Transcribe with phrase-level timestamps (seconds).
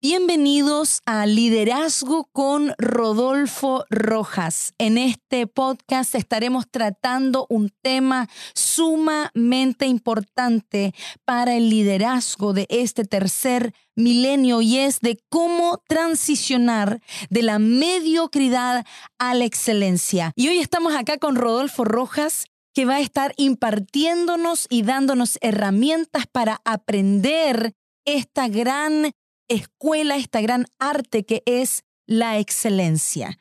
[0.00, 4.72] Bienvenidos a Liderazgo con Rodolfo Rojas.
[4.78, 13.74] En este podcast estaremos tratando un tema sumamente importante para el liderazgo de este tercer
[13.96, 18.86] milenio y es de cómo transicionar de la mediocridad
[19.18, 20.30] a la excelencia.
[20.36, 26.28] Y hoy estamos acá con Rodolfo Rojas que va a estar impartiéndonos y dándonos herramientas
[26.30, 27.74] para aprender
[28.04, 29.12] esta gran
[29.48, 33.38] escuela, esta gran arte que es la excelencia.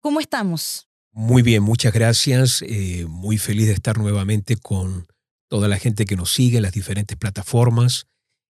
[0.00, 0.88] ¿Cómo estamos?
[1.12, 2.62] Muy bien, muchas gracias.
[2.62, 5.06] Eh, muy feliz de estar nuevamente con
[5.48, 8.06] toda la gente que nos sigue en las diferentes plataformas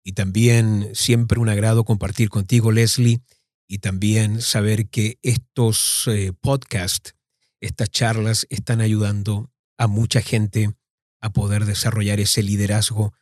[0.05, 3.20] y también siempre un agrado compartir contigo, Leslie,
[3.66, 7.15] y también saber que estos eh, podcasts,
[7.60, 10.74] estas charlas están ayudando a mucha gente
[11.20, 13.15] a poder desarrollar ese liderazgo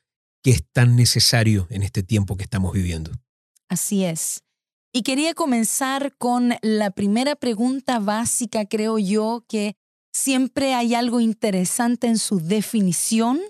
[0.43, 3.13] que es tan necesario en este tiempo que estamos viviendo.
[3.71, 4.43] Así es.
[4.93, 9.77] Y quería comenzar con la primera pregunta básica, creo yo, que
[10.13, 13.41] siempre hay algo interesante en su definición.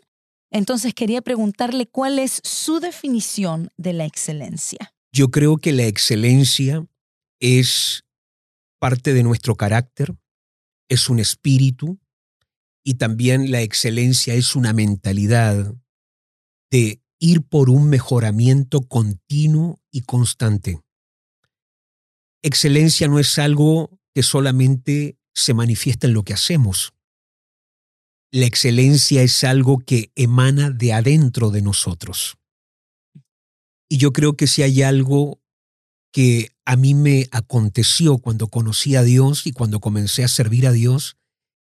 [0.52, 4.92] Entonces quería preguntarle cuál es su definición de la excelencia.
[5.10, 6.86] Yo creo que la excelencia
[7.41, 8.04] es
[8.78, 10.14] parte de nuestro carácter,
[10.91, 11.98] es un espíritu
[12.84, 15.74] y también la excelencia es una mentalidad
[16.70, 20.80] de ir por un mejoramiento continuo y constante.
[22.42, 26.94] Excelencia no es algo que solamente se manifiesta en lo que hacemos.
[28.32, 32.36] La excelencia es algo que emana de adentro de nosotros.
[33.88, 35.42] Y yo creo que si hay algo
[36.12, 40.72] que a mí me aconteció cuando conocí a Dios y cuando comencé a servir a
[40.72, 41.16] Dios,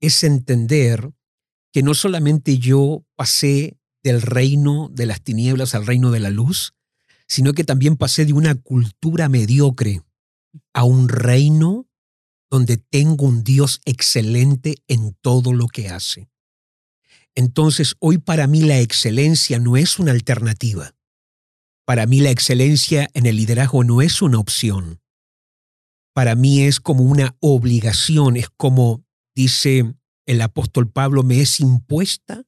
[0.02, 1.12] es entender
[1.72, 6.74] que no solamente yo pasé del reino de las tinieblas al reino de la luz,
[7.28, 10.02] sino que también pasé de una cultura mediocre
[10.74, 11.88] a un reino
[12.50, 16.30] donde tengo un Dios excelente en todo lo que hace.
[17.34, 20.94] Entonces, hoy para mí la excelencia no es una alternativa.
[21.86, 25.02] Para mí la excelencia en el liderazgo no es una opción.
[26.14, 29.94] Para mí es como una obligación, es como dice
[30.26, 32.44] el apóstol Pablo, me es impuesta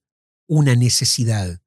[0.48, 1.62] una necesidad.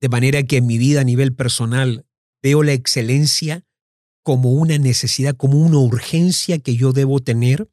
[0.00, 2.06] De manera que en mi vida a nivel personal
[2.42, 3.64] veo la excelencia
[4.22, 7.70] como una necesidad, como una urgencia que yo debo tener,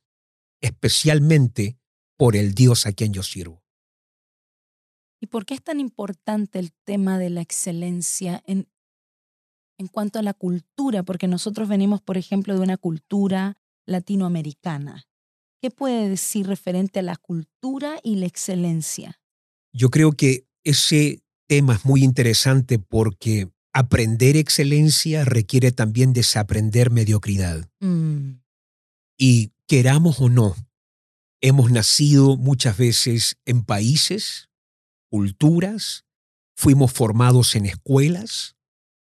[0.62, 1.78] especialmente
[2.18, 3.64] por el Dios a quien yo sirvo.
[5.22, 8.70] ¿Y por qué es tan importante el tema de la excelencia en,
[9.78, 11.03] en cuanto a la cultura?
[11.03, 15.08] Porque nosotros venimos, por ejemplo, de una cultura latinoamericana.
[15.62, 19.20] ¿Qué puede decir referente a la cultura y la excelencia?
[19.75, 27.69] Yo creo que ese tema es muy interesante porque aprender excelencia requiere también desaprender mediocridad.
[27.81, 28.40] Mm.
[29.18, 30.56] Y queramos o no,
[31.41, 34.50] hemos nacido muchas veces en países,
[35.09, 36.06] culturas,
[36.56, 38.56] fuimos formados en escuelas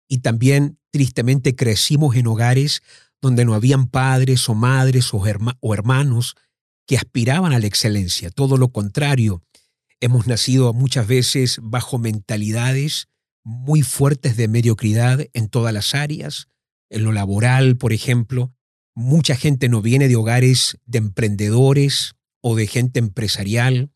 [0.07, 2.81] y también tristemente crecimos en hogares
[3.21, 6.35] donde no habían padres o madres o, hermanos
[6.87, 8.29] que aspiraban a la excelencia.
[8.29, 9.43] Todo lo contrario,
[10.01, 13.07] hemos nacido muchas veces bajo mentalidades
[13.43, 16.47] muy fuertes de mediocridad en todas las áreas,
[16.89, 18.53] en lo laboral, por ejemplo.
[18.93, 23.91] Mucha gente no viene de hogares de emprendedores o de gente empresarial.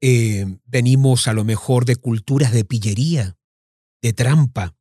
[0.00, 3.36] Eh, venimos a lo mejor de culturas de pillería,
[4.00, 4.76] de trampa,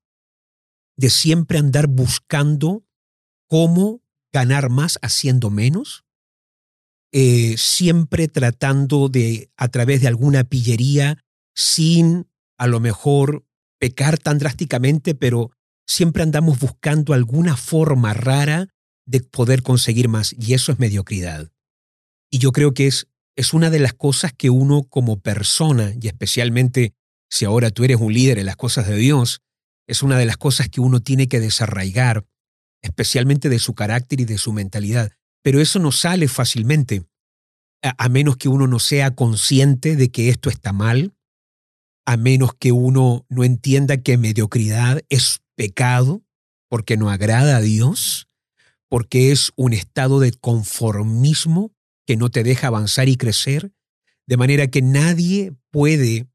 [0.95, 2.85] de siempre andar buscando
[3.47, 6.05] cómo ganar más haciendo menos,
[7.11, 11.23] eh, siempre tratando de, a través de alguna pillería,
[11.55, 13.45] sin a lo mejor
[13.79, 15.51] pecar tan drásticamente, pero
[15.87, 18.69] siempre andamos buscando alguna forma rara
[19.05, 21.51] de poder conseguir más, y eso es mediocridad.
[22.29, 23.07] Y yo creo que es,
[23.37, 26.93] es una de las cosas que uno como persona, y especialmente
[27.29, 29.41] si ahora tú eres un líder en las cosas de Dios,
[29.87, 32.25] es una de las cosas que uno tiene que desarraigar
[32.81, 35.11] especialmente de su carácter y de su mentalidad.
[35.47, 37.07] Pero eso no sale fácilmente,
[37.81, 41.15] a, menos que uno no sea consciente de que esto está mal,
[42.05, 46.21] a menos que uno no entienda que mediocridad es pecado,
[46.67, 48.27] porque no agrada a Dios,
[48.89, 51.71] porque es un estado de conformismo
[52.05, 53.71] que no te deja avanzar y crecer,
[54.27, 56.27] de manera que nadie puede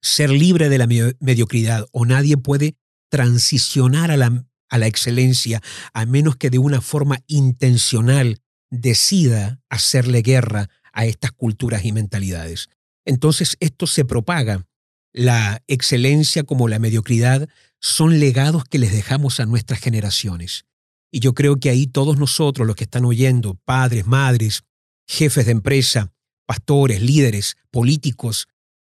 [0.00, 2.78] ser libre de la mediocridad o nadie puede
[3.10, 8.40] transicionar a la a la excelencia, a menos que de una forma intencional
[8.70, 12.70] decida hacerle guerra a estas culturas y mentalidades.
[13.04, 14.66] Entonces esto se propaga.
[15.12, 20.64] La excelencia como la mediocridad son legados que les dejamos a nuestras generaciones.
[21.10, 24.62] Y yo creo que ahí todos nosotros, los que están oyendo, padres, madres,
[25.06, 26.14] jefes de empresa,
[26.46, 28.48] pastores, líderes, políticos,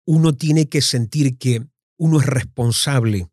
[0.04, 1.64] uno tiene que sentir que
[1.96, 3.28] uno es responsable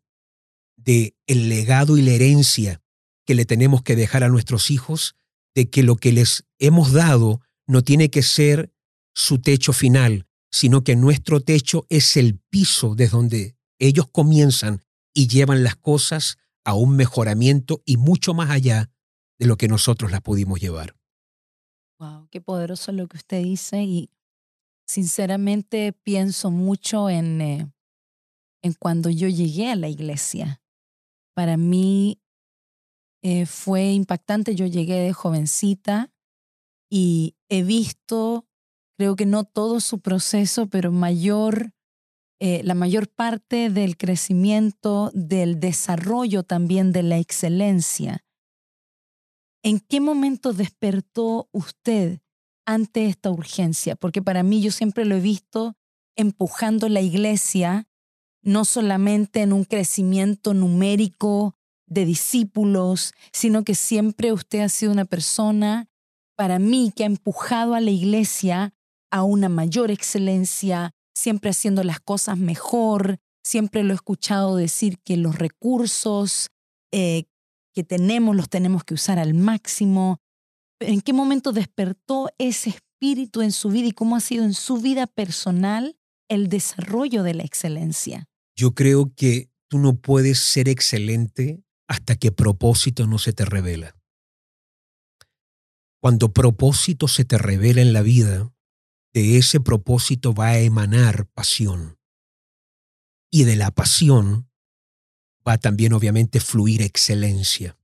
[0.86, 2.80] de el legado y la herencia
[3.26, 5.16] que le tenemos que dejar a nuestros hijos,
[5.54, 8.72] de que lo que les hemos dado no tiene que ser
[9.14, 15.26] su techo final, sino que nuestro techo es el piso desde donde ellos comienzan y
[15.26, 18.90] llevan las cosas a un mejoramiento y mucho más allá
[19.38, 20.94] de lo que nosotros las pudimos llevar.
[21.98, 24.10] Wow, qué poderoso lo que usted dice y
[24.86, 27.72] sinceramente pienso mucho en, eh,
[28.62, 30.60] en cuando yo llegué a la iglesia.
[31.36, 32.22] Para mí
[33.22, 36.10] eh, fue impactante, yo llegué de jovencita
[36.90, 38.46] y he visto,
[38.96, 41.74] creo que no todo su proceso, pero mayor
[42.38, 48.24] eh, la mayor parte del crecimiento, del desarrollo también de la excelencia.
[49.62, 52.20] ¿En qué momento despertó usted
[52.66, 53.96] ante esta urgencia?
[53.96, 55.76] Porque para mí yo siempre lo he visto
[56.14, 57.88] empujando la iglesia,
[58.46, 61.56] no solamente en un crecimiento numérico
[61.88, 65.88] de discípulos, sino que siempre usted ha sido una persona,
[66.36, 68.72] para mí, que ha empujado a la iglesia
[69.10, 75.16] a una mayor excelencia, siempre haciendo las cosas mejor, siempre lo he escuchado decir que
[75.16, 76.50] los recursos
[76.92, 77.24] eh,
[77.74, 80.18] que tenemos los tenemos que usar al máximo.
[80.78, 84.76] ¿En qué momento despertó ese espíritu en su vida y cómo ha sido en su
[84.76, 85.96] vida personal
[86.28, 88.28] el desarrollo de la excelencia?
[88.56, 93.96] Yo creo que tú no puedes ser excelente hasta que propósito no se te revela.
[96.00, 98.52] Cuando propósito se te revela en la vida,
[99.12, 101.98] de ese propósito va a emanar pasión.
[103.30, 104.48] Y de la pasión
[105.46, 107.78] va también obviamente fluir excelencia.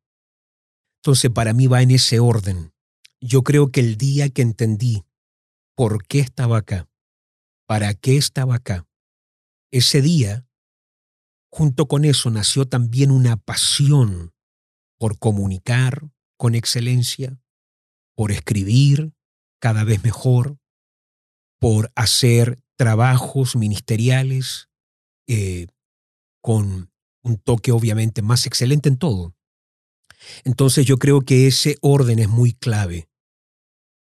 [1.01, 2.73] Entonces para mí va en ese orden.
[3.21, 5.05] Yo creo que el día que entendí
[5.75, 6.89] por qué estaba acá,
[7.67, 8.87] para qué estaba acá,
[9.71, 10.47] ese día,
[11.53, 14.33] junto con eso nació también una pasión
[14.99, 16.09] por comunicar
[16.39, 17.39] con excelencia,
[18.17, 19.13] por escribir
[19.61, 20.59] cada vez mejor,
[21.61, 24.69] por hacer trabajos ministeriales
[25.29, 25.67] eh,
[26.41, 26.91] con
[27.23, 29.37] un toque obviamente más excelente en todo.
[30.45, 33.09] Entonces yo creo que ese orden es muy clave.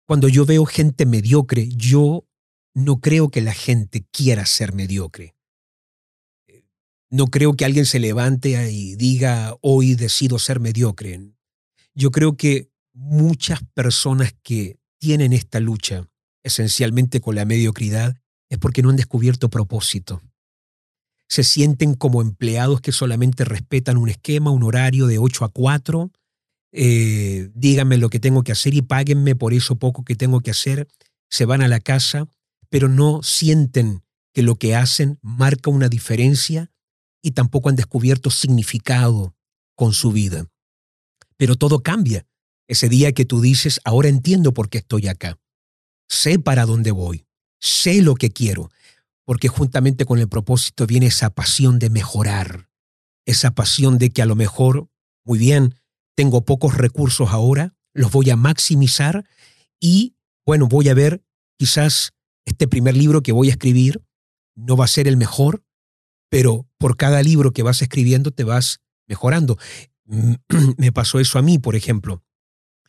[0.06, 2.26] Cuando yo veo gente mediocre, yo
[2.74, 5.34] no creo que la gente quiera ser mediocre.
[7.10, 11.20] No creo que alguien se levante y diga, hoy decido ser mediocre.
[11.94, 16.10] Yo creo que muchas personas que tienen esta lucha
[16.42, 18.16] esencialmente con la mediocridad,
[18.48, 20.22] es porque no han descubierto propósito.
[21.28, 26.10] Se sienten como empleados que solamente respetan un esquema, un horario de 8 a 4.
[26.72, 30.50] Eh, díganme lo que tengo que hacer y páguenme por eso poco que tengo que
[30.50, 30.88] hacer.
[31.28, 32.26] Se van a la casa,
[32.68, 34.02] pero no sienten
[34.32, 36.72] que lo que hacen marca una diferencia
[37.22, 39.34] y tampoco han descubierto significado
[39.74, 40.46] con su vida.
[41.36, 42.26] Pero todo cambia.
[42.68, 45.38] Ese día que tú dices, ahora entiendo por qué estoy acá
[46.10, 47.24] sé para dónde voy,
[47.60, 48.70] sé lo que quiero,
[49.24, 52.68] porque juntamente con el propósito viene esa pasión de mejorar,
[53.24, 54.88] esa pasión de que a lo mejor,
[55.24, 55.76] muy bien,
[56.16, 59.24] tengo pocos recursos ahora, los voy a maximizar
[59.78, 61.22] y, bueno, voy a ver,
[61.56, 62.10] quizás
[62.44, 64.02] este primer libro que voy a escribir
[64.56, 65.62] no va a ser el mejor,
[66.30, 69.58] pero por cada libro que vas escribiendo te vas mejorando.
[70.78, 72.24] Me pasó eso a mí, por ejemplo.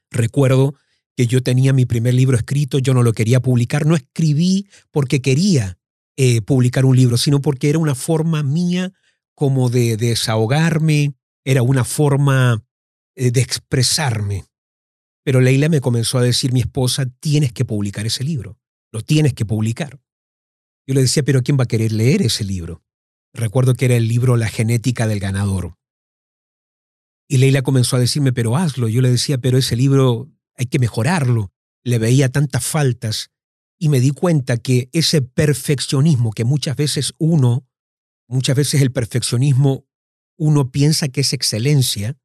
[0.10, 0.76] Recuerdo
[1.18, 5.22] que yo tenía mi primer libro escrito, yo no lo quería publicar, no escribí porque
[5.22, 5.78] quería
[6.16, 8.94] eh, publicar un libro, sino porque era una forma mía
[9.36, 12.64] como de, desahogarme, era una forma
[13.16, 14.46] eh, de expresarme.
[15.24, 18.60] Pero Leila me comenzó a decir, mi esposa, tienes que publicar ese libro,
[18.92, 20.00] lo tienes que publicar.
[20.88, 22.84] Yo le decía, pero ¿quién va a querer leer ese libro?
[23.34, 25.76] Recuerdo que era el libro La genética del ganador.
[27.28, 28.90] Y Leila comenzó a decirme, pero hazlo.
[28.90, 31.52] Yo le decía, pero ese libro hay que mejorarlo.
[31.84, 33.32] Le veía tantas faltas
[33.80, 37.66] y me di cuenta que ese perfeccionismo que muchas veces uno,
[38.28, 39.88] muchas veces el perfeccionismo,
[40.38, 42.18] uno piensa que es excelencia,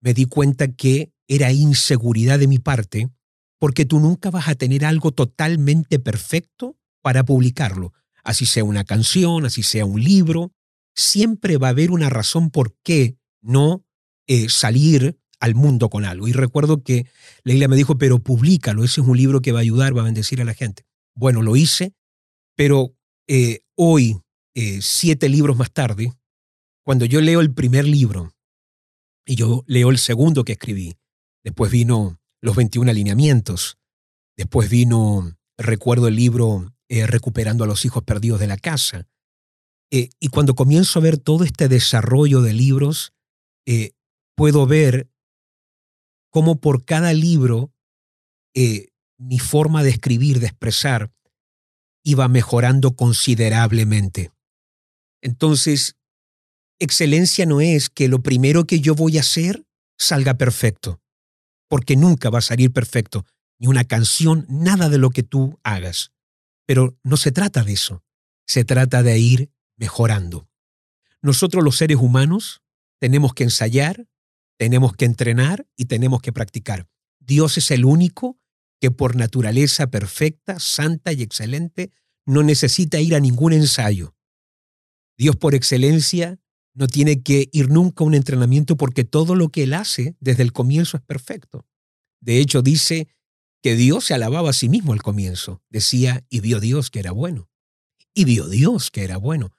[0.00, 3.10] me di cuenta que era inseguridad de mi parte,
[3.58, 7.92] porque tú nunca vas a tener algo totalmente perfecto para publicarlo.
[8.24, 10.52] Así sea una canción, así sea un libro,
[10.94, 13.84] siempre va a haber una razón por qué no
[14.26, 16.28] eh, salir al mundo con algo.
[16.28, 17.06] Y recuerdo que
[17.44, 20.06] Leila me dijo, pero públicalo, ese es un libro que va a ayudar, va a
[20.06, 20.84] bendecir a la gente.
[21.14, 21.94] Bueno, lo hice,
[22.56, 22.94] pero
[23.28, 24.20] eh, hoy,
[24.54, 26.12] eh, siete libros más tarde,
[26.82, 28.32] cuando yo leo el primer libro
[29.24, 30.96] y yo leo el segundo que escribí,
[31.44, 33.78] después vino Los 21 alineamientos,
[34.36, 39.06] después vino, recuerdo el libro eh, Recuperando a los hijos perdidos de la casa,
[39.90, 43.12] eh, y cuando comienzo a ver todo este desarrollo de libros,
[43.66, 43.92] eh,
[44.36, 45.10] puedo ver
[46.30, 47.72] cómo por cada libro
[49.18, 51.12] mi forma de escribir, de expresar,
[52.02, 54.32] iba mejorando considerablemente.
[55.22, 55.96] Entonces,
[56.78, 59.64] excelencia no es que lo primero que yo voy a hacer
[59.98, 61.00] salga perfecto,
[61.68, 63.26] porque nunca va a salir perfecto,
[63.58, 66.12] ni una canción, nada de lo que tú hagas.
[66.68, 68.04] Pero no se trata de eso,
[68.46, 70.50] se trata de ir mejorando.
[71.22, 72.60] Nosotros los seres humanos
[73.00, 74.06] tenemos que ensayar,
[74.58, 76.86] tenemos que entrenar y tenemos que practicar.
[77.20, 78.38] Dios es el único
[78.82, 81.90] que por naturaleza perfecta, santa y excelente
[82.26, 84.14] no necesita ir a ningún ensayo.
[85.16, 86.38] Dios por excelencia
[86.74, 90.42] no tiene que ir nunca a un entrenamiento porque todo lo que Él hace desde
[90.42, 91.66] el comienzo es perfecto.
[92.20, 93.08] De hecho, dice
[93.68, 95.62] que Dios se alababa a sí mismo al comienzo.
[95.68, 97.50] Decía, y vio Dios que era bueno.
[98.14, 99.52] Y vio Dios que era bueno.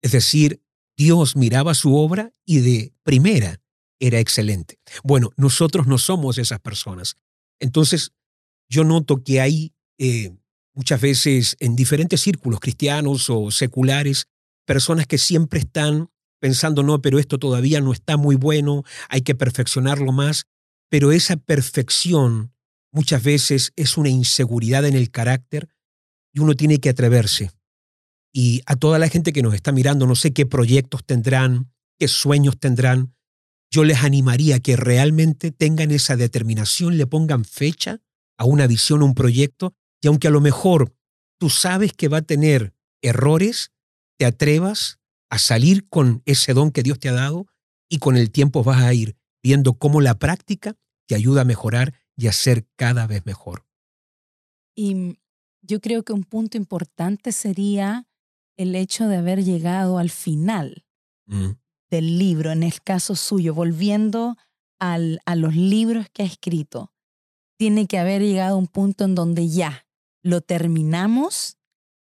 [0.00, 0.62] Es decir,
[0.96, 3.60] Dios miraba su obra y de primera
[3.98, 4.78] era excelente.
[5.02, 7.16] Bueno, nosotros no somos esas personas.
[7.58, 8.12] Entonces,
[8.68, 10.30] yo noto que hay eh,
[10.72, 14.28] muchas veces en diferentes círculos cristianos o seculares
[14.66, 19.34] personas que siempre están pensando, no, pero esto todavía no está muy bueno, hay que
[19.34, 20.46] perfeccionarlo más,
[20.88, 22.52] pero esa perfección
[22.92, 25.68] muchas veces es una inseguridad en el carácter
[26.32, 27.50] y uno tiene que atreverse.
[28.32, 32.08] Y a toda la gente que nos está mirando, no sé qué proyectos tendrán, qué
[32.08, 33.14] sueños tendrán,
[33.70, 38.00] yo les animaría que realmente tengan esa determinación, le pongan fecha
[38.38, 40.94] a una visión, a un proyecto, y aunque a lo mejor
[41.38, 43.72] tú sabes que va a tener errores,
[44.18, 44.98] te atrevas
[45.30, 47.46] a salir con ese don que Dios te ha dado
[47.88, 50.74] y con el tiempo vas a ir viendo cómo la práctica
[51.06, 53.64] te ayuda a mejorar y a ser cada vez mejor.
[54.74, 55.18] Y
[55.62, 58.06] yo creo que un punto importante sería
[58.56, 60.84] el hecho de haber llegado al final
[61.26, 61.50] mm.
[61.90, 64.36] del libro, en el caso suyo, volviendo
[64.80, 66.92] al, a los libros que ha escrito
[67.58, 69.86] tiene que haber llegado a un punto en donde ya
[70.22, 71.58] lo terminamos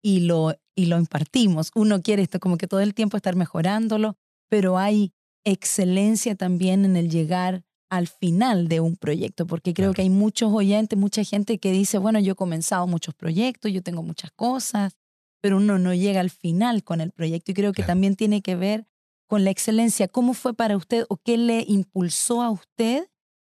[0.02, 1.72] y lo, y lo impartimos.
[1.76, 4.16] Uno quiere esto como que todo el tiempo estar mejorándolo,
[4.48, 5.12] pero hay
[5.44, 10.52] excelencia también en el llegar al final de un proyecto, porque creo que hay muchos
[10.54, 14.98] oyentes, mucha gente que dice, bueno, yo he comenzado muchos proyectos, yo tengo muchas cosas,
[15.42, 18.56] pero uno no llega al final con el proyecto y creo que también tiene que
[18.56, 18.86] ver
[19.28, 20.08] con la excelencia.
[20.08, 23.08] ¿Cómo fue para usted o qué le impulsó a usted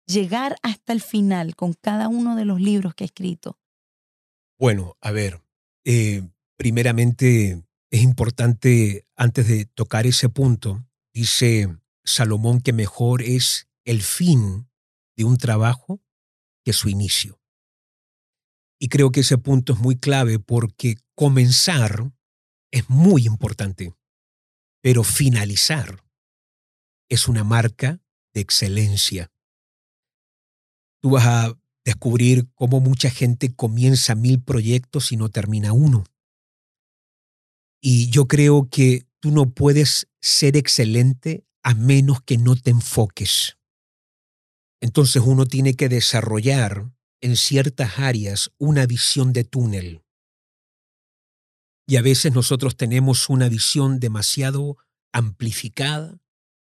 [0.07, 3.59] llegar hasta el final con cada uno de los libros que ha escrito?
[4.57, 5.41] Bueno, a ver,
[5.83, 6.23] eh,
[6.57, 14.69] primeramente es importante, antes de tocar ese punto, dice Salomón que mejor es el fin
[15.15, 16.01] de un trabajo
[16.63, 17.39] que su inicio.
[18.79, 22.11] Y creo que ese punto es muy clave porque comenzar
[22.71, 23.95] es muy importante,
[24.81, 26.03] pero finalizar
[27.09, 28.01] es una marca
[28.33, 29.31] de excelencia
[31.05, 36.03] tú vas a descubrir cómo mucha gente comienza mil proyectos y no termina uno.
[37.79, 43.54] Y yo creo que tú no puedes ser excelente a menos que no te enfoques.
[44.85, 50.03] Entonces uno tiene que desarrollar en ciertas áreas una visión de túnel.
[51.87, 54.77] Y a veces nosotros tenemos una visión demasiado
[55.11, 56.17] amplificada,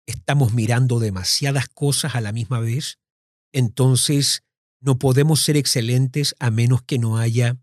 [0.06, 3.00] estamos mirando demasiadas cosas a la misma vez
[3.54, 4.44] entonces
[4.80, 7.58] no podemos ser excelentes a menos que no haya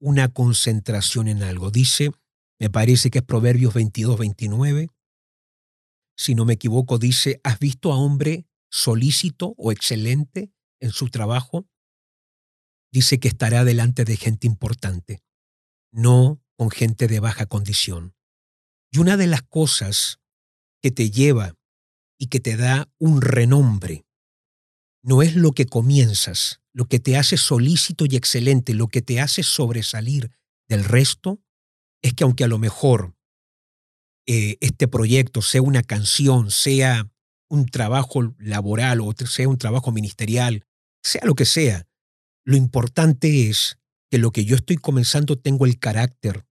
[0.00, 1.70] una concentración en algo.
[1.70, 2.10] Dice,
[2.58, 4.88] me parece que es Proverbios 22, 29.
[6.16, 11.68] Si no me equivoco, dice, ¿has visto a hombre solícito o excelente en su trabajo?
[12.92, 15.22] Dice que estará delante de gente importante,
[15.92, 18.14] no con gente de baja condición.
[18.90, 20.20] Y una de las cosas
[20.82, 21.54] que te lleva
[22.18, 24.06] y que te da un renombre
[25.02, 29.20] no es lo que comienzas, lo que te hace solícito y excelente, lo que te
[29.20, 30.30] hace sobresalir
[30.68, 31.40] del resto,
[32.02, 33.14] es que aunque a lo mejor
[34.26, 37.08] eh, este proyecto sea una canción, sea
[37.48, 40.64] un trabajo laboral o sea un trabajo ministerial,
[41.02, 41.86] sea lo que sea,
[42.44, 43.78] lo importante es
[44.10, 46.46] que lo que yo estoy comenzando tengo el carácter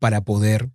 [0.00, 0.70] para poder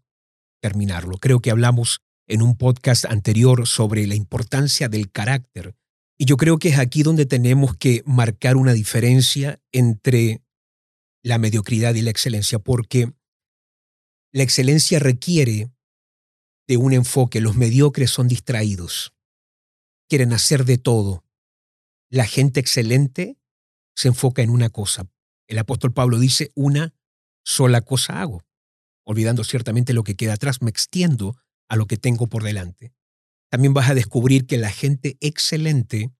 [0.62, 1.18] terminarlo.
[1.18, 5.76] Creo que hablamos en un podcast anterior sobre la importancia del carácter
[6.22, 10.44] y yo creo que es aquí donde tenemos que marcar una diferencia entre
[11.24, 13.14] la mediocridad y la excelencia, porque
[14.34, 15.72] la excelencia requiere
[16.68, 17.40] de un enfoque.
[17.40, 19.14] Los mediocres son distraídos,
[20.10, 21.24] quieren hacer de todo.
[22.10, 23.38] La gente excelente
[23.96, 25.08] se enfoca en una cosa.
[25.48, 26.94] El apóstol Pablo dice, una
[27.46, 28.44] sola cosa hago.
[29.06, 31.38] Olvidando ciertamente lo que queda atrás, me extiendo
[31.70, 32.94] a lo que tengo por delante.
[33.50, 36.12] También vas a descubrir que la gente excelente,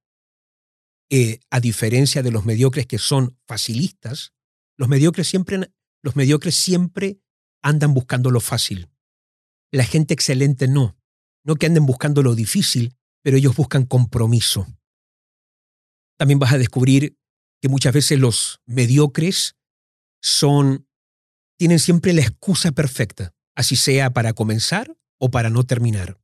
[1.10, 4.34] eh, a diferencia de los mediocres que son facilistas,
[4.78, 7.20] los mediocres siempre, los mediocres siempre
[7.62, 8.90] andan buscando lo fácil.
[9.72, 10.98] La gente excelente no.
[11.44, 14.68] No que anden buscando lo difícil, pero ellos buscan compromiso.
[16.18, 17.18] También vas a descubrir
[17.62, 19.56] que muchas veces los mediocres
[20.22, 20.88] son
[21.58, 26.22] tienen siempre la excusa perfecta, así sea para comenzar o para no terminar.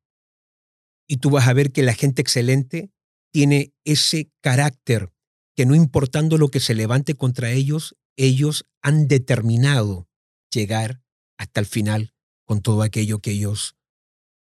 [1.07, 2.91] Y tú vas a ver que la gente excelente
[3.33, 5.11] tiene ese carácter
[5.55, 10.07] que no importando lo que se levante contra ellos, ellos han determinado
[10.51, 11.01] llegar
[11.37, 12.13] hasta el final
[12.45, 13.75] con todo aquello que ellos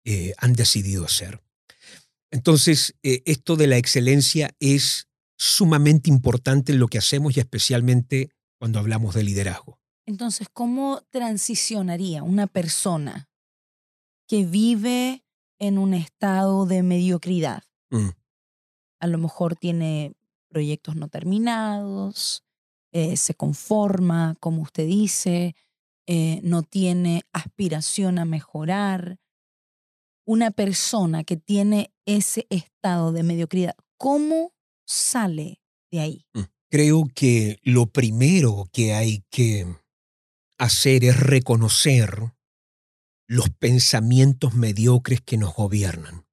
[0.05, 1.41] eh, han decidido hacer.
[2.33, 8.31] Entonces, eh, esto de la excelencia es sumamente importante en lo que hacemos y especialmente
[8.57, 9.79] cuando hablamos de liderazgo.
[10.07, 13.29] Entonces, ¿cómo transicionaría una persona
[14.27, 15.23] que vive
[15.59, 17.61] en un estado de mediocridad?
[17.91, 18.09] Mm.
[18.99, 20.13] A lo mejor tiene
[20.49, 22.43] proyectos no terminados,
[22.91, 25.55] eh, se conforma, como usted dice,
[26.07, 29.19] eh, no tiene aspiración a mejorar.
[30.25, 34.53] Una persona que tiene ese estado de mediocridad, ¿cómo
[34.85, 35.61] sale
[35.91, 36.25] de ahí?
[36.33, 36.41] Mm.
[36.69, 39.67] Creo que lo primero que hay que
[40.57, 42.33] hacer es reconocer
[43.27, 46.25] los pensamientos mediocres que nos gobiernan,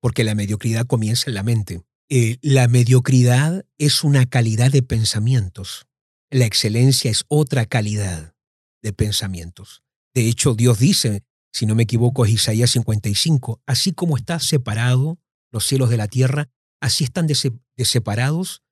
[0.00, 1.82] porque la mediocridad comienza en la mente.
[2.08, 5.86] Eh, la mediocridad es una calidad de pensamientos,
[6.30, 8.34] la excelencia es otra calidad
[8.82, 9.82] de pensamientos.
[10.14, 15.18] De hecho, Dios dice, si no me equivoco, es Isaías 55, así como está separado
[15.50, 16.48] los cielos de la tierra,
[16.80, 17.28] así están
[17.76, 18.62] separados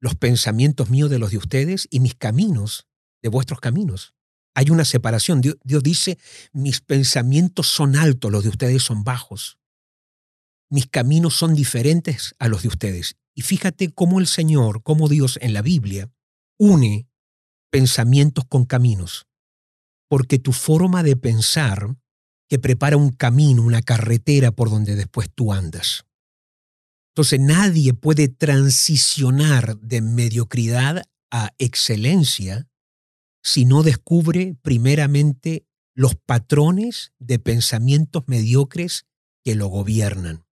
[0.00, 2.86] los pensamientos míos de los de ustedes y mis caminos
[3.22, 4.14] de vuestros caminos.
[4.54, 5.40] Hay una separación.
[5.40, 6.18] Dios, Dios dice,
[6.52, 9.58] mis pensamientos son altos, los de ustedes son bajos.
[10.70, 13.16] Mis caminos son diferentes a los de ustedes.
[13.34, 16.10] Y fíjate cómo el Señor, cómo Dios en la Biblia
[16.58, 17.08] une
[17.70, 19.28] pensamientos con caminos
[20.08, 21.94] porque tu forma de pensar
[22.48, 26.04] que prepara un camino, una carretera por donde después tú andas.
[27.14, 32.68] Entonces nadie puede transicionar de mediocridad a excelencia
[33.42, 39.06] si no descubre primeramente los patrones de pensamientos mediocres
[39.44, 40.44] que lo gobiernan.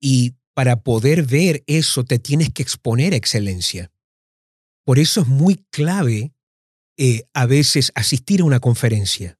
[0.00, 3.90] Y para poder ver eso te tienes que exponer a excelencia.
[4.84, 6.34] Por eso es muy clave
[6.98, 9.38] eh, a veces asistir a una conferencia,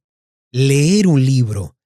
[0.53, 1.77] leer un libro,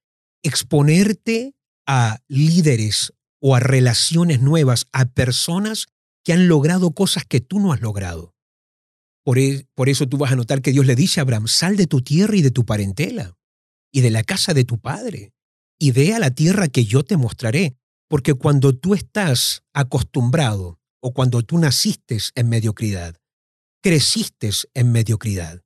[0.43, 1.55] exponerte
[1.87, 5.87] a líderes o a relaciones nuevas, a personas
[6.23, 8.35] que han logrado cosas que tú no has logrado.
[9.23, 11.77] Por, e, por, eso tú vas a notar que Dios le dice a Abraham, sal
[11.77, 13.37] de tu tierra y de tu parentela,
[13.91, 15.33] y de la casa de tu padre,
[15.79, 17.77] y ve a la tierra que yo te mostraré,
[18.09, 23.15] porque cuando tú estás acostumbrado o cuando tú naciste en mediocridad,
[23.81, 25.61] creciste en mediocridad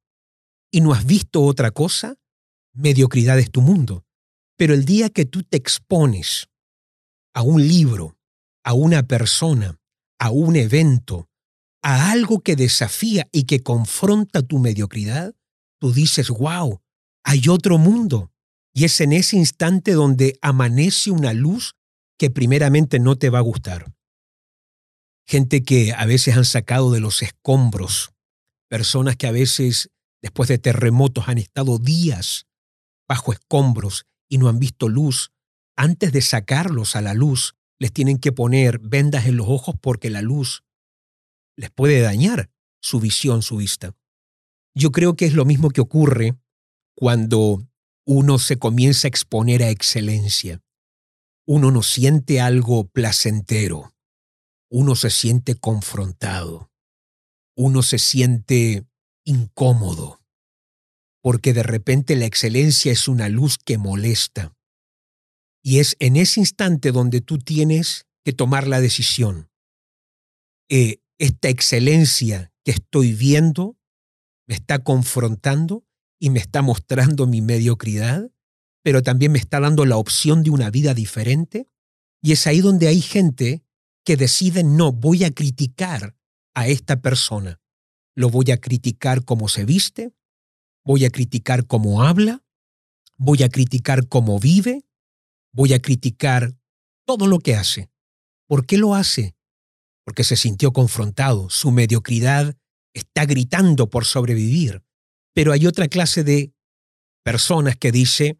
[0.71, 2.15] y no has visto otra cosa,
[2.73, 4.03] mediocridad es tu mundo.
[4.57, 6.47] Pero el día que tú te expones
[7.33, 8.17] a un libro,
[8.63, 9.79] a una persona,
[10.19, 11.29] a un evento,
[11.81, 15.33] a algo que desafía y que confronta tu mediocridad,
[15.79, 16.81] tú dices, wow,
[17.23, 18.31] hay otro mundo.
[18.73, 21.73] Y es en ese instante donde amanece una luz
[22.19, 23.91] que primeramente no te va a gustar
[25.31, 28.11] gente que a veces han sacado de los escombros,
[28.69, 29.89] personas que a veces
[30.21, 32.47] después de terremotos han estado días
[33.11, 35.31] bajo escombros y no han visto luz,
[35.75, 40.09] antes de sacarlos a la luz, les tienen que poner vendas en los ojos porque
[40.09, 40.63] la luz
[41.57, 42.49] les puede dañar
[42.81, 43.93] su visión, su vista.
[44.73, 46.35] Yo creo que es lo mismo que ocurre
[46.95, 47.67] cuando
[48.05, 50.61] uno se comienza a exponer a excelencia.
[51.45, 53.91] Uno no siente algo placentero
[54.71, 56.71] uno se siente confrontado,
[57.57, 58.87] uno se siente
[59.25, 60.20] incómodo,
[61.21, 64.55] porque de repente la excelencia es una luz que molesta.
[65.63, 69.49] Y es en ese instante donde tú tienes que tomar la decisión.
[70.69, 73.77] Eh, esta excelencia que estoy viendo
[74.47, 75.85] me está confrontando
[76.19, 78.31] y me está mostrando mi mediocridad,
[78.83, 81.67] pero también me está dando la opción de una vida diferente.
[82.23, 83.63] Y es ahí donde hay gente
[84.03, 86.15] que deciden, no, voy a criticar
[86.55, 87.59] a esta persona.
[88.15, 90.13] Lo voy a criticar como se viste,
[90.83, 92.43] voy a criticar cómo habla,
[93.17, 94.83] voy a criticar cómo vive,
[95.53, 96.55] voy a criticar
[97.05, 97.91] todo lo que hace.
[98.47, 99.35] ¿Por qué lo hace?
[100.05, 102.55] Porque se sintió confrontado, su mediocridad
[102.93, 104.83] está gritando por sobrevivir.
[105.33, 106.53] Pero hay otra clase de
[107.23, 108.39] personas que dice,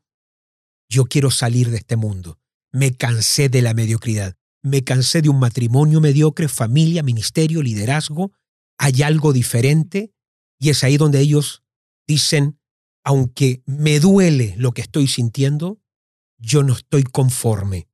[0.89, 2.39] yo quiero salir de este mundo,
[2.71, 8.31] me cansé de la mediocridad, me cansé de un matrimonio mediocre, familia, ministerio, liderazgo,
[8.77, 10.11] hay algo diferente
[10.59, 11.60] y es ahí donde ellos
[12.11, 12.59] dicen,
[13.03, 15.81] aunque me duele lo que estoy sintiendo,
[16.37, 17.87] yo no estoy conforme,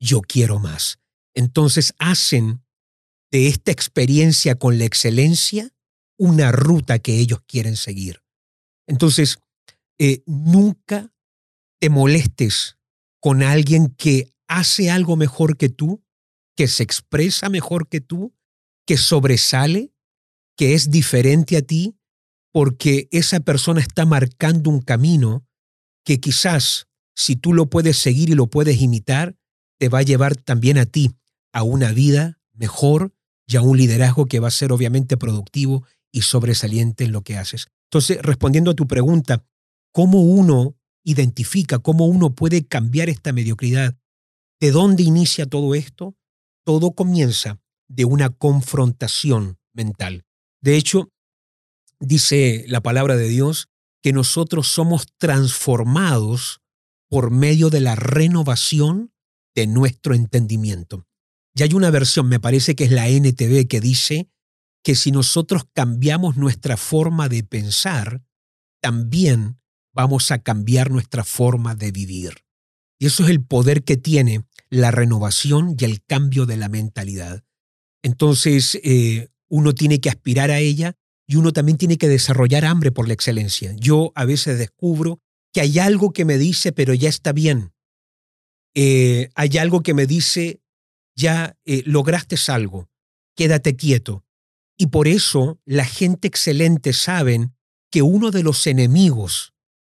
[0.00, 0.98] yo quiero más.
[1.34, 2.62] Entonces hacen
[3.32, 5.74] de esta experiencia con la excelencia
[6.16, 8.22] una ruta que ellos quieren seguir.
[8.86, 9.38] Entonces,
[9.98, 11.12] eh, nunca
[11.80, 12.78] te molestes
[13.20, 16.04] con alguien que hace algo mejor que tú,
[16.56, 18.34] que se expresa mejor que tú,
[18.86, 19.92] que sobresale,
[20.56, 21.95] que es diferente a ti,
[22.56, 25.44] porque esa persona está marcando un camino
[26.06, 29.36] que quizás si tú lo puedes seguir y lo puedes imitar,
[29.78, 31.10] te va a llevar también a ti
[31.52, 33.12] a una vida mejor
[33.46, 37.36] y a un liderazgo que va a ser obviamente productivo y sobresaliente en lo que
[37.36, 37.66] haces.
[37.90, 39.44] Entonces, respondiendo a tu pregunta,
[39.92, 43.98] ¿cómo uno identifica, cómo uno puede cambiar esta mediocridad?
[44.60, 46.16] ¿De dónde inicia todo esto?
[46.64, 50.24] Todo comienza de una confrontación mental.
[50.62, 51.10] De hecho,
[52.00, 53.68] dice la palabra de Dios
[54.02, 56.60] que nosotros somos transformados
[57.08, 59.12] por medio de la renovación
[59.54, 61.06] de nuestro entendimiento.
[61.54, 64.28] Y hay una versión, me parece que es la NTV, que dice
[64.84, 68.22] que si nosotros cambiamos nuestra forma de pensar,
[68.80, 69.58] también
[69.94, 72.44] vamos a cambiar nuestra forma de vivir.
[72.98, 77.42] Y eso es el poder que tiene la renovación y el cambio de la mentalidad.
[78.02, 82.92] Entonces, eh, uno tiene que aspirar a ella y uno también tiene que desarrollar hambre
[82.92, 83.74] por la excelencia.
[83.76, 85.20] Yo a veces descubro
[85.52, 87.72] que hay algo que me dice, pero ya está bien.
[88.74, 90.60] Eh, hay algo que me dice,
[91.16, 92.90] ya eh, lograste algo,
[93.34, 94.24] quédate quieto.
[94.76, 97.54] Y por eso la gente excelente saben
[97.90, 99.54] que uno de los enemigos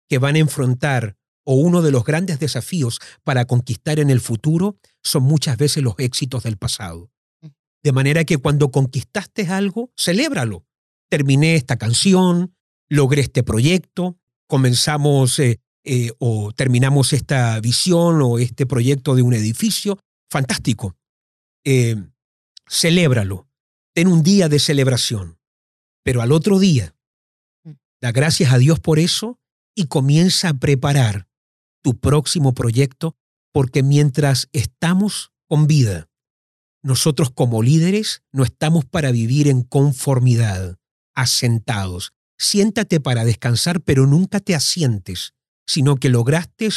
[0.09, 4.79] que van a enfrentar o uno de los grandes desafíos para conquistar en el futuro
[5.03, 7.11] son muchas veces los éxitos del pasado.
[7.43, 7.49] Mm.
[7.83, 10.65] De manera que cuando conquistaste algo, celébralo.
[11.11, 12.55] Terminé esta canción,
[12.89, 14.17] logré este proyecto,
[14.49, 19.99] comenzamos eh, eh, o terminamos esta visión o este proyecto de un edificio.
[20.31, 20.97] Fantástico.
[21.65, 21.97] Eh,
[22.69, 23.51] celébralo
[23.93, 25.39] ten un día de celebración,
[26.05, 26.95] pero al otro día,
[27.65, 27.73] mm.
[28.01, 29.39] da gracias a Dios por eso
[29.75, 31.29] y comienza a preparar
[31.83, 33.17] tu próximo proyecto,
[33.53, 36.09] porque mientras estamos con vida,
[36.83, 40.79] nosotros como líderes no estamos para vivir en conformidad,
[41.21, 42.13] asentados.
[42.39, 45.35] Siéntate para descansar, pero nunca te asientes,
[45.67, 46.69] sino que lograste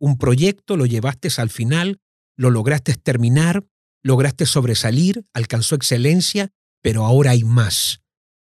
[0.00, 2.00] un proyecto, lo llevaste al final,
[2.36, 3.64] lo lograste terminar
[4.04, 8.00] lograste sobresalir, alcanzó excelencia, pero ahora hay más.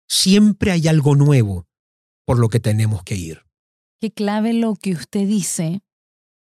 [0.08, 1.66] Siempre hay algo nuevo
[2.26, 3.42] por lo que tenemos que ir.
[4.00, 5.82] Qué clave lo que usted dice,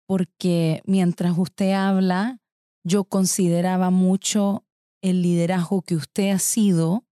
[0.06, 2.40] porque mientras usted habla,
[2.84, 4.66] yo consideraba mucho
[5.02, 7.06] el liderazgo que usted ha sido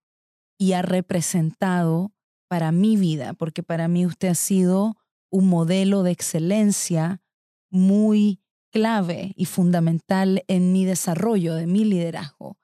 [0.58, 2.14] y ha representado
[2.48, 4.98] para mi vida, porque para mí usted ha sido
[5.30, 7.22] un modelo de excelencia
[7.70, 8.40] muy
[8.72, 12.58] clave y fundamental en mi desarrollo, de mi liderazgo.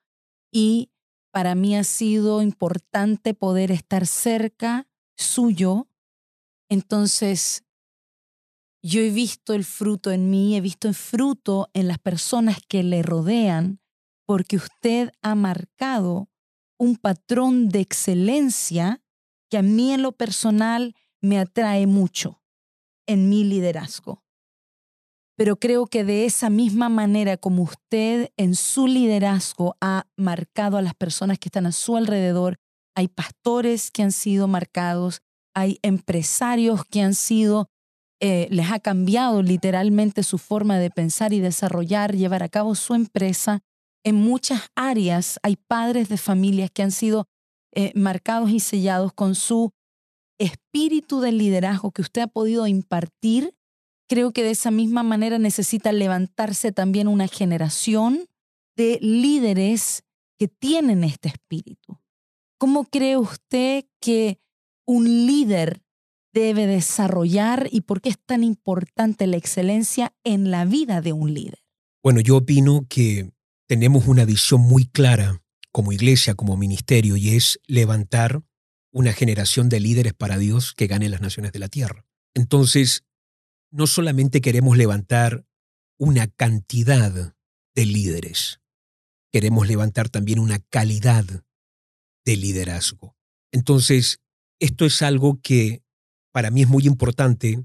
[0.52, 0.92] Y
[1.32, 5.88] para mí ha sido importante poder estar cerca suyo.
[6.70, 7.64] Entonces,
[8.84, 12.84] yo he visto el fruto en mí, he visto el fruto en las personas que
[12.84, 13.80] le rodean,
[14.26, 16.31] porque usted ha marcado
[16.82, 19.02] un patrón de excelencia
[19.50, 22.41] que a mí en lo personal me atrae mucho
[23.08, 24.24] en mi liderazgo
[25.41, 30.84] pero creo que de esa misma manera como usted en su liderazgo ha marcado a
[30.84, 32.58] las personas que están a su alrededor,
[32.96, 35.24] hay pastores que han sido marcados,
[35.56, 37.72] hay empresarios que han sido,
[38.20, 42.94] eh, les ha cambiado literalmente su forma de pensar y desarrollar, llevar a cabo su
[42.94, 43.62] empresa.
[44.04, 47.28] En muchas áreas hay padres de familias que han sido
[47.74, 49.72] eh, marcados y sellados con su
[50.40, 53.54] espíritu de liderazgo que usted ha podido impartir
[54.12, 58.26] creo que de esa misma manera necesita levantarse también una generación
[58.76, 60.04] de líderes
[60.38, 61.98] que tienen este espíritu.
[62.58, 64.38] ¿Cómo cree usted que
[64.86, 65.82] un líder
[66.34, 71.34] debe desarrollar y por qué es tan importante la excelencia en la vida de un
[71.34, 71.60] líder?
[72.04, 73.32] Bueno, yo opino que
[73.72, 78.44] tenemos una visión muy clara como iglesia, como ministerio, y es levantar
[78.92, 82.06] una generación de líderes para Dios que gane las naciones de la tierra.
[82.34, 83.06] Entonces,
[83.72, 85.46] no solamente queremos levantar
[85.98, 87.34] una cantidad
[87.74, 88.60] de líderes,
[89.32, 91.24] queremos levantar también una calidad
[92.26, 93.16] de liderazgo.
[93.54, 94.20] Entonces,
[94.60, 95.82] esto es algo que
[96.34, 97.64] para mí es muy importante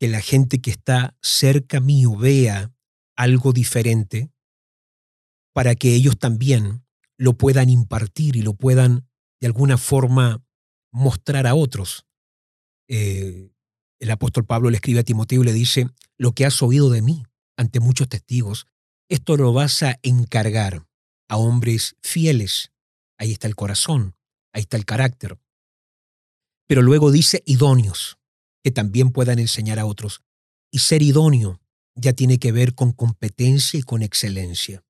[0.00, 2.72] que la gente que está cerca mío vea
[3.14, 4.30] algo diferente
[5.54, 6.84] para que ellos también
[7.16, 9.08] lo puedan impartir y lo puedan
[9.40, 10.44] de alguna forma
[10.90, 12.04] mostrar a otros.
[12.88, 13.50] Eh,
[14.00, 15.88] el apóstol Pablo le escribe a Timoteo y le dice,
[16.18, 17.24] lo que has oído de mí
[17.56, 18.66] ante muchos testigos,
[19.08, 20.86] esto lo vas a encargar
[21.28, 22.72] a hombres fieles.
[23.16, 24.16] Ahí está el corazón,
[24.52, 25.38] ahí está el carácter.
[26.66, 28.18] Pero luego dice idóneos,
[28.64, 30.22] que también puedan enseñar a otros.
[30.72, 31.60] Y ser idóneo
[31.94, 34.82] ya tiene que ver con competencia y con excelencia.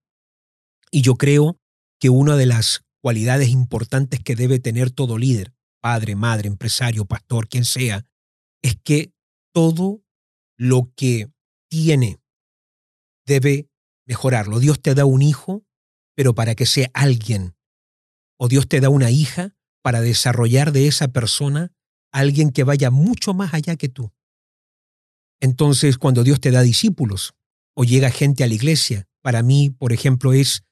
[0.94, 1.59] Y yo creo
[1.98, 7.48] que una de las cualidades importantes que debe tener todo líder, padre, madre, empresario, pastor,
[7.48, 8.07] quien sea,
[8.62, 9.12] es que
[9.52, 10.04] todo
[10.57, 11.33] lo que
[11.68, 12.20] tiene
[13.26, 13.68] debe
[14.07, 14.61] mejorarlo.
[14.61, 15.66] Dios te da un hijo,
[16.14, 17.57] pero para que sea alguien.
[18.38, 21.72] O Dios te da una hija para desarrollar de esa persona
[22.12, 24.12] alguien que vaya mucho más allá que tú.
[25.40, 27.35] Entonces, cuando Dios te da discípulos
[27.74, 30.63] o llega gente a la iglesia, para mí, por ejemplo, es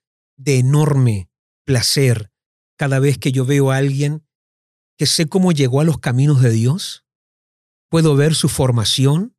[0.44, 1.30] de enorme
[1.64, 2.32] placer
[2.76, 4.26] cada vez que yo veo a alguien
[4.96, 7.04] que sé cómo llegó a los caminos de Dios,
[7.88, 9.36] puedo ver su formación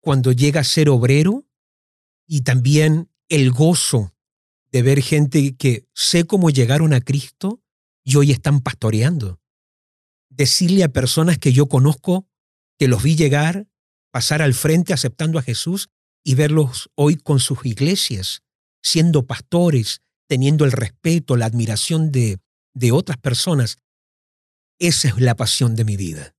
[0.00, 1.46] cuando llega a ser obrero
[2.26, 4.14] y también el gozo
[4.70, 7.62] de ver gente que sé cómo llegaron a Cristo
[8.04, 9.40] y hoy están pastoreando.
[10.30, 12.28] Decirle a personas que yo conozco,
[12.78, 13.68] que los vi llegar,
[14.10, 15.90] pasar al frente aceptando a Jesús
[16.24, 18.42] y verlos hoy con sus iglesias,
[18.82, 22.38] siendo pastores, teniendo el respeto, la admiración de,
[22.74, 23.78] de otras personas.
[24.78, 26.34] Esa es la pasión de mi vida.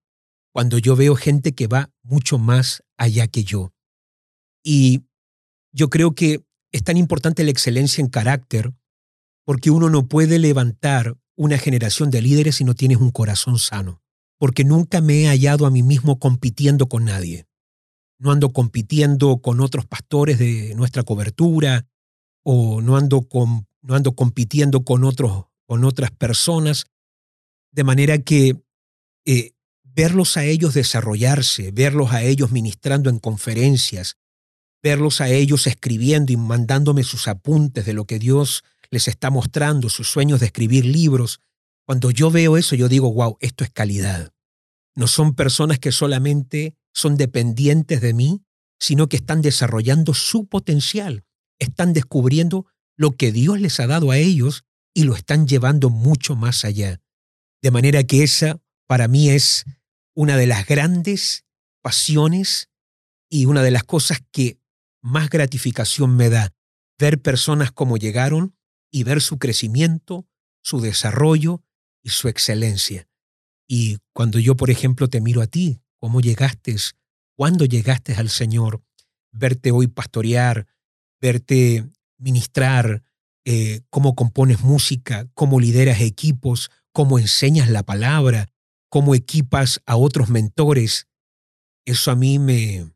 [0.52, 3.74] Cuando yo veo gente que va mucho más allá que yo.
[4.64, 5.04] Y
[5.72, 8.74] yo creo que es tan importante la excelencia en carácter
[9.46, 14.02] porque uno no puede levantar una generación de líderes si no tienes un corazón sano.
[14.38, 17.46] Porque nunca me he hallado a mí mismo compitiendo con nadie.
[18.20, 21.88] No ando compitiendo con otros pastores de nuestra cobertura
[22.44, 26.86] o no ando, con, no ando compitiendo con, otros, con otras personas.
[27.72, 28.64] De manera que
[29.26, 29.52] eh,
[29.84, 34.18] verlos a ellos desarrollarse, verlos a ellos ministrando en conferencias,
[34.82, 39.90] verlos a ellos escribiendo y mandándome sus apuntes de lo que Dios les está mostrando,
[39.90, 41.40] sus sueños de escribir libros.
[41.86, 44.32] Cuando yo veo eso, yo digo, wow, esto es calidad.
[44.96, 48.44] No son personas que solamente son dependientes de mí,
[48.80, 51.24] sino que están desarrollando su potencial,
[51.58, 56.36] están descubriendo lo que Dios les ha dado a ellos y lo están llevando mucho
[56.36, 57.02] más allá.
[57.62, 59.66] De manera que esa para mí es
[60.16, 61.46] una de las grandes
[61.82, 62.70] pasiones
[63.30, 64.60] y una de las cosas que
[65.02, 66.54] más gratificación me da
[67.00, 68.56] ver personas como llegaron
[68.92, 70.28] y ver su crecimiento,
[70.62, 71.64] su desarrollo
[72.04, 73.08] y su excelencia.
[73.68, 76.76] Y cuando yo, por ejemplo, te miro a ti, cómo llegaste,
[77.36, 78.84] cuándo llegaste al Señor,
[79.32, 80.68] verte hoy pastorear,
[81.20, 81.90] verte
[82.24, 83.04] ministrar,
[83.46, 88.48] eh, cómo compones música, cómo lideras equipos, cómo enseñas la palabra,
[88.90, 91.08] cómo equipas a otros mentores,
[91.86, 92.90] eso a mí me,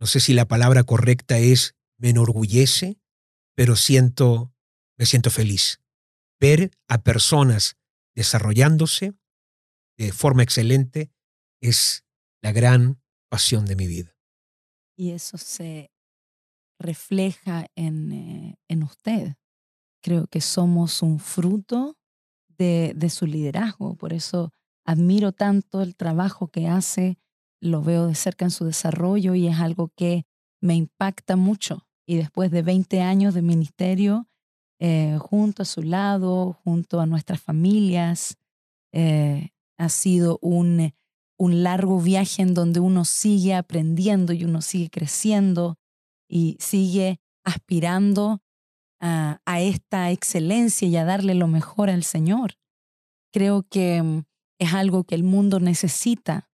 [0.00, 2.98] no sé si la palabra correcta es me enorgullece,
[3.54, 4.52] pero siento,
[4.98, 5.80] me siento feliz.
[6.40, 7.76] Ver a personas
[8.16, 9.12] desarrollándose
[9.98, 11.12] de forma excelente
[11.60, 12.04] es
[12.42, 14.16] la gran pasión de mi vida.
[14.96, 15.90] Y eso se
[16.80, 19.36] refleja en, eh, en usted.
[20.02, 21.96] Creo que somos un fruto
[22.48, 23.94] de, de su liderazgo.
[23.96, 24.50] Por eso
[24.84, 27.18] admiro tanto el trabajo que hace
[27.60, 30.24] lo veo de cerca en su desarrollo y es algo que
[30.60, 31.86] me impacta mucho.
[32.06, 34.28] Y después de 20 años de ministerio,
[34.80, 38.38] eh, junto a su lado, junto a nuestras familias,
[38.92, 40.92] eh, ha sido un,
[41.38, 45.78] un largo viaje en donde uno sigue aprendiendo y uno sigue creciendo
[46.30, 48.40] y sigue aspirando
[49.00, 52.54] a, esta excelencia y a darle lo mejor al Señor.
[53.32, 54.24] Creo que mm,
[54.58, 56.50] es algo que el mundo necesita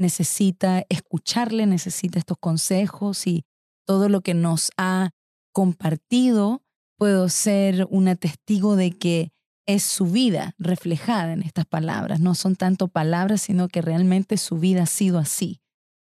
[0.00, 3.44] necesita escucharle, necesita estos consejos y
[3.86, 5.10] todo lo que nos ha
[5.52, 6.62] compartido,
[6.96, 9.30] puedo ser una testigo de que
[9.66, 12.18] es su vida reflejada en estas palabras.
[12.18, 15.60] No son tanto palabras, sino que realmente su vida ha sido así.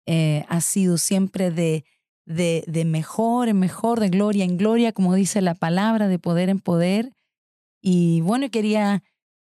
[0.06, 1.84] Eh, ha sido siempre de,
[2.26, 6.48] de, de mejor en mejor, de gloria en gloria, como dice la palabra, de poder
[6.48, 7.12] en poder.
[7.82, 9.02] Y bueno, quería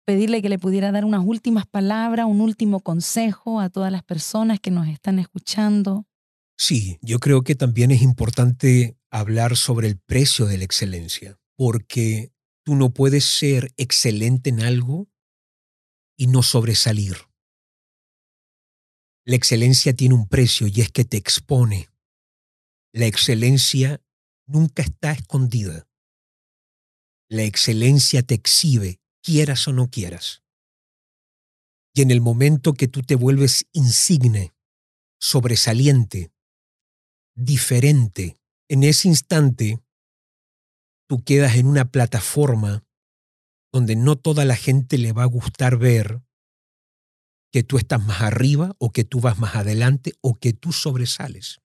[0.04, 4.61] pedirle que le pudiera dar unas últimas palabras, un último consejo a todas las personas
[4.61, 6.06] que nos están escuchando.
[6.59, 12.33] Sí, yo creo que también es importante hablar sobre el precio de la excelencia, porque
[12.64, 15.09] tú no puedes ser excelente en algo
[16.16, 17.16] y no sobresalir.
[19.24, 21.88] La excelencia tiene un precio y es que te expone.
[22.92, 24.03] La excelencia
[24.46, 25.87] nunca está escondida.
[27.29, 30.42] La excelencia te exhibe, quieras o no quieras.
[31.94, 34.53] Y en el momento que tú te vuelves insigne,
[35.20, 36.33] sobresaliente,
[37.37, 38.37] diferente,
[38.68, 39.81] en ese instante
[41.09, 42.85] tú quedas en una plataforma
[43.72, 46.22] donde no toda la gente le va a gustar ver
[47.53, 51.61] que tú estás más arriba o que tú vas más adelante o que tú sobresales.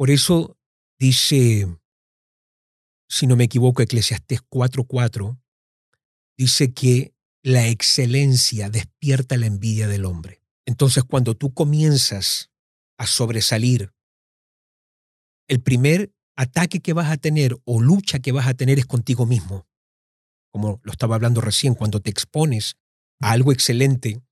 [0.00, 0.56] Por eso
[0.98, 1.66] dice,
[3.06, 5.38] si no me equivoco, Eclesiastés 4:4,
[6.38, 10.42] dice que la excelencia despierta la envidia del hombre.
[10.66, 12.50] Entonces, cuando tú comienzas
[12.98, 13.92] a sobresalir,
[15.50, 19.26] el primer ataque que vas a tener o lucha que vas a tener es contigo
[19.26, 19.68] mismo.
[20.50, 22.78] Como lo estaba hablando recién, cuando te expones
[23.20, 24.22] a algo excelente,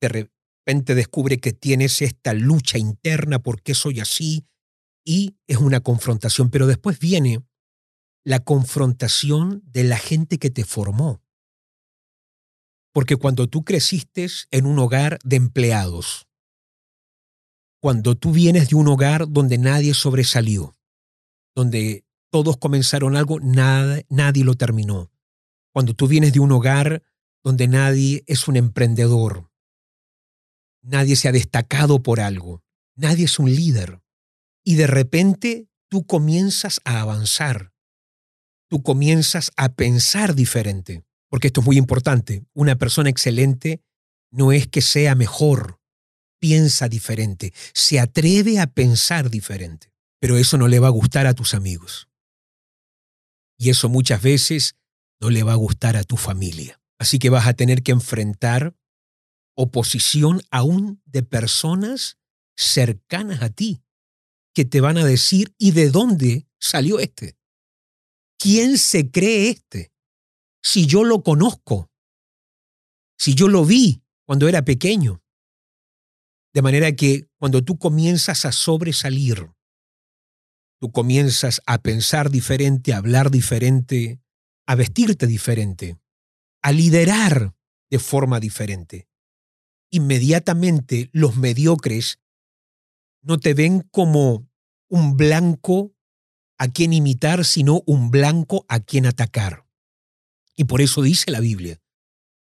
[0.00, 4.46] de repente descubre que tienes esta lucha interna, ¿por qué soy así?
[5.10, 7.42] Y es una confrontación, pero después viene
[8.24, 11.22] la confrontación de la gente que te formó.
[12.92, 16.28] Porque cuando tú creciste en un hogar de empleados,
[17.80, 20.76] cuando tú vienes de un hogar donde nadie sobresalió,
[21.54, 25.10] donde todos comenzaron algo, nada, nadie lo terminó.
[25.72, 27.02] Cuando tú vienes de un hogar
[27.42, 29.50] donde nadie es un emprendedor,
[30.82, 32.62] nadie se ha destacado por algo,
[32.94, 34.02] nadie es un líder,
[34.64, 37.72] y de repente tú comienzas a avanzar,
[38.68, 43.82] tú comienzas a pensar diferente, porque esto es muy importante, una persona excelente
[44.30, 45.80] no es que sea mejor,
[46.40, 51.34] piensa diferente, se atreve a pensar diferente, pero eso no le va a gustar a
[51.34, 52.08] tus amigos.
[53.58, 54.76] Y eso muchas veces
[55.20, 56.80] no le va a gustar a tu familia.
[56.98, 58.76] Así que vas a tener que enfrentar
[59.56, 62.18] oposición aún de personas
[62.56, 63.82] cercanas a ti
[64.58, 67.38] que te van a decir, ¿y de dónde salió este?
[68.40, 69.92] ¿Quién se cree este?
[70.60, 71.92] Si yo lo conozco,
[73.16, 75.22] si yo lo vi cuando era pequeño,
[76.52, 79.48] de manera que cuando tú comienzas a sobresalir,
[80.80, 84.20] tú comienzas a pensar diferente, a hablar diferente,
[84.66, 86.00] a vestirte diferente,
[86.62, 87.54] a liderar
[87.90, 89.08] de forma diferente.
[89.92, 92.18] Inmediatamente los mediocres
[93.22, 94.48] no te ven como
[94.88, 95.94] un blanco
[96.58, 99.64] a quien imitar, sino un blanco a quien atacar.
[100.56, 101.80] Y por eso dice la Biblia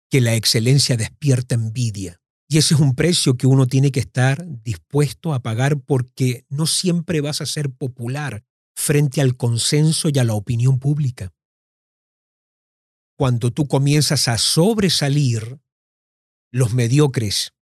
[0.09, 2.21] que la excelencia despierta envidia.
[2.47, 6.67] Y ese es un precio que uno tiene que estar dispuesto a pagar porque no
[6.67, 8.43] siempre vas a ser popular
[8.75, 11.33] frente al consenso y a la opinión pública.
[13.17, 15.59] Cuando tú comienzas a sobresalir,
[16.51, 17.53] los mediocres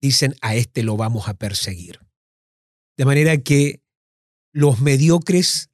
[0.00, 2.03] dicen a este lo vamos a perseguir.
[2.96, 3.82] De manera que
[4.52, 5.70] los mediocres,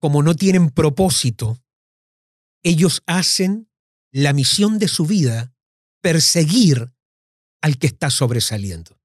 [0.00, 1.58] como no tienen propósito,
[2.62, 3.68] ellos hacen
[4.10, 5.54] la misión de su vida
[6.00, 6.92] perseguir
[7.60, 8.98] al que está sobresaliendo.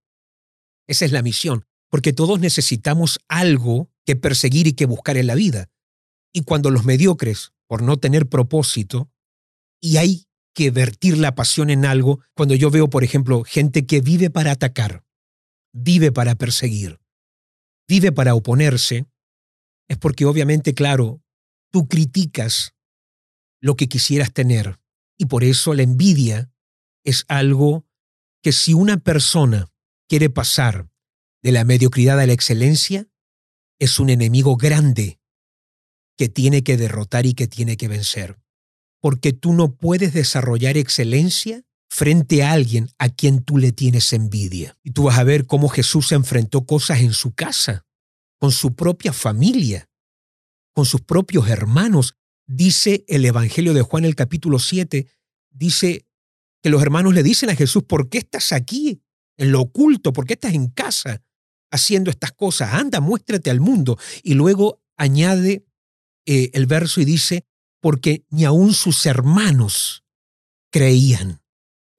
[0.88, 5.36] Esa es la misión, porque todos necesitamos algo que perseguir y que buscar en la
[5.36, 5.69] vida.
[6.34, 9.12] Y cuando los mediocres, por no tener propósito,
[9.82, 14.02] y hay que vertir la pasión en algo, cuando yo veo, por ejemplo, gente que
[14.02, 15.04] vive para atacar,
[15.72, 16.99] vive para perseguir,
[17.89, 19.08] vive para oponerse,
[19.89, 21.21] es porque obviamente, claro,
[21.71, 22.75] tú criticas
[23.60, 24.80] lo que quisieras tener.
[25.17, 26.52] Y por eso la envidia
[27.04, 27.88] es algo
[28.43, 29.67] que si una persona
[30.08, 30.88] quiere pasar
[31.41, 33.08] de la mediocridad a la excelencia,
[33.80, 35.19] es un enemigo grande
[36.15, 38.39] que tiene que derrotar y que tiene que vencer.
[39.02, 44.78] Porque tú no puedes desarrollar excelencia frente a alguien a quien tú le tienes envidia.
[44.84, 47.86] Y tú vas a ver cómo Jesús enfrentó cosas en su casa,
[48.38, 49.89] con su propia familia,
[50.74, 52.16] con sus propios hermanos.
[52.45, 55.07] Dice el Evangelio de Juan el capítulo 7,
[55.49, 56.05] dice
[56.61, 59.01] que los hermanos le dicen a Jesús, ¿por qué estás aquí
[59.38, 60.14] en lo oculto?
[60.14, 61.24] ¿Por qué estás en casa
[61.72, 62.74] haciendo estas cosas?
[62.74, 63.97] Anda, muéstrate al mundo.
[64.24, 65.66] Y luego añade
[66.26, 67.45] eh, el verso y dice,
[67.82, 70.03] porque ni aun sus hermanos
[70.72, 71.39] creían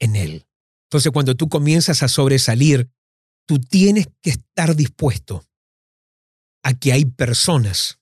[0.01, 0.47] en él.
[0.89, 2.91] Entonces cuando tú comienzas a sobresalir,
[3.47, 5.45] tú tienes que estar dispuesto
[6.65, 8.01] a que hay personas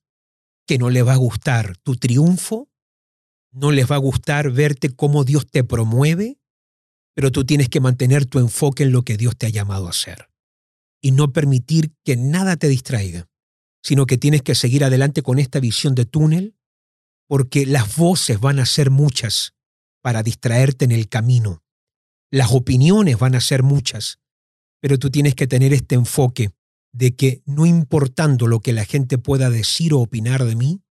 [0.66, 2.70] que no les va a gustar tu triunfo,
[3.52, 6.38] no les va a gustar verte cómo Dios te promueve,
[7.14, 9.90] pero tú tienes que mantener tu enfoque en lo que Dios te ha llamado a
[9.90, 10.28] hacer.
[11.00, 13.28] y no permitir que nada te distraiga,
[13.82, 16.56] sino que tienes que seguir adelante con esta visión de túnel,
[17.28, 19.54] porque las voces van a ser muchas
[20.02, 21.62] para distraerte en el camino.
[22.30, 24.18] Las opiniones van a ser muchas,
[24.80, 26.50] pero tú tienes que tener este enfoque
[26.92, 30.82] de que no importando lo que la gente pueda decir o opinar de mí,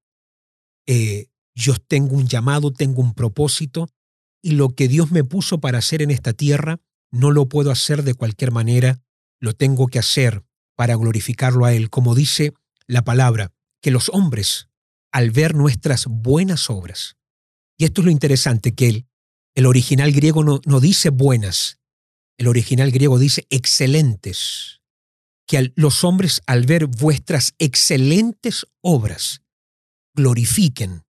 [0.88, 3.90] eh, yo tengo un llamado, tengo un propósito,
[4.42, 6.80] y lo que Dios me puso para hacer en esta tierra,
[7.12, 9.02] no lo puedo hacer de cualquier manera,
[9.40, 10.44] lo tengo que hacer
[10.76, 12.54] para glorificarlo a Él, como dice
[12.86, 14.70] la palabra, que los hombres,
[15.12, 17.18] al ver nuestras buenas obras,
[17.78, 19.07] y esto es lo interesante, que el,
[19.58, 21.80] el original griego no, dice buenas,
[22.38, 24.84] el original griego dice excelentes,
[25.48, 29.42] que los hombres al ver vuestras excelentes obras
[30.14, 31.06] glorifiquen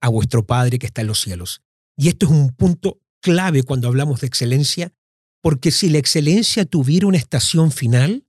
[0.00, 1.60] a vuestro Padre que está en los cielos.
[1.94, 4.94] Y esto es un punto clave cuando hablamos de excelencia,
[5.42, 8.26] porque si la excelencia tuviera una estación final,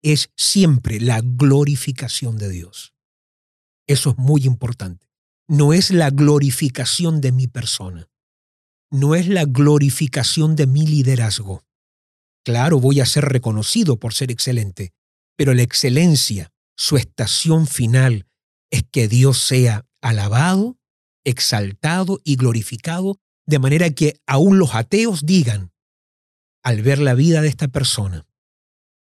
[0.00, 2.94] es siempre la glorificación de Dios.
[3.88, 5.08] Eso es muy importante.
[5.48, 8.07] No es la glorificación de mi persona.
[8.90, 11.62] No es la glorificación de mi liderazgo.
[12.44, 14.92] Claro, voy a ser reconocido por ser excelente,
[15.36, 18.26] pero la excelencia, su estación final,
[18.70, 20.78] es que Dios sea alabado,
[21.24, 25.72] exaltado y glorificado, de manera que aún los ateos digan,
[26.62, 28.26] al ver la vida de esta persona,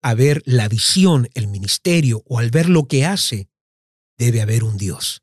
[0.02, 3.50] a ver la visión, el ministerio o al ver lo que hace,
[4.18, 5.22] debe haber un Dios.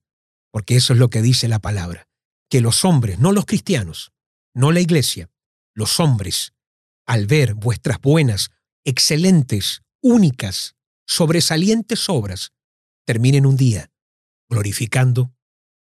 [0.50, 2.08] Porque eso es lo que dice la palabra,
[2.50, 4.12] que los hombres, no los cristianos,
[4.54, 5.30] no la iglesia,
[5.74, 6.54] los hombres,
[7.06, 8.50] al ver vuestras buenas,
[8.84, 10.76] excelentes, únicas,
[11.06, 12.52] sobresalientes obras,
[13.06, 13.90] terminen un día
[14.48, 15.34] glorificando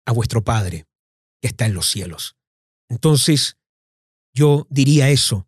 [0.05, 0.86] a vuestro Padre
[1.41, 2.36] que está en los cielos.
[2.89, 3.57] Entonces,
[4.34, 5.47] yo diría eso,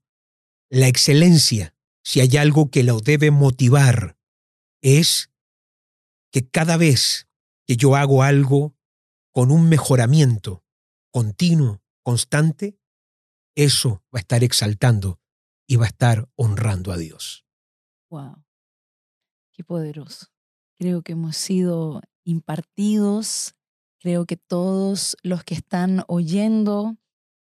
[0.69, 4.17] la excelencia, si hay algo que lo debe motivar,
[4.81, 5.31] es
[6.31, 7.27] que cada vez
[7.65, 8.75] que yo hago algo
[9.31, 10.63] con un mejoramiento
[11.11, 12.77] continuo, constante,
[13.55, 15.19] eso va a estar exaltando
[15.67, 17.45] y va a estar honrando a Dios.
[18.09, 18.43] Wow.
[19.53, 20.27] Qué poderoso.
[20.77, 23.55] Creo que hemos sido impartidos.
[23.99, 26.97] Creo que todos los que están oyendo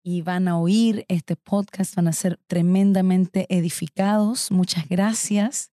[0.04, 4.50] y van a oír este podcast van a ser tremendamente edificados.
[4.50, 5.72] Muchas gracias.